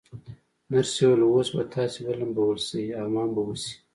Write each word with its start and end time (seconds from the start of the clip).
نرسې 0.71 1.01
وویل: 1.05 1.21
اوس 1.29 1.49
به 1.55 1.63
تاسي 1.73 1.99
ولمبول 2.05 2.57
شئ، 2.67 2.83
حمام 2.99 3.29
به 3.35 3.41
وشی. 3.47 3.75